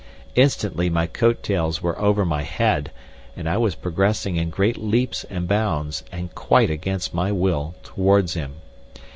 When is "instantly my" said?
0.33-1.05